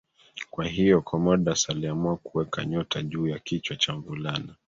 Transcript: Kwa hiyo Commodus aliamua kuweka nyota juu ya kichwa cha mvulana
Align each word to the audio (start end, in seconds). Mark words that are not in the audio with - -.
Kwa 0.49 0.65
hiyo 0.65 1.01
Commodus 1.01 1.69
aliamua 1.69 2.17
kuweka 2.17 2.65
nyota 2.65 3.01
juu 3.03 3.27
ya 3.27 3.39
kichwa 3.39 3.75
cha 3.77 3.93
mvulana 3.93 4.55